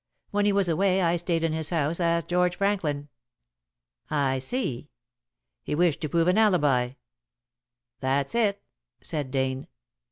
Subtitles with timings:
[0.31, 3.09] When he was away I stayed in his house as George Franklin."
[4.09, 4.89] "I see.
[5.61, 6.93] He wished to prove an alibi."
[7.99, 8.63] "That's it,"
[9.01, 9.67] said Dane.